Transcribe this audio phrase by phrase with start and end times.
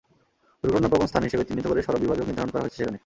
[0.63, 2.97] দুর্ঘটনাপ্রবণ স্থান হিসেবে চিহ্নিত করে সড়ক বিভাজক নির্মাণ করা হয়েছে সেখানে।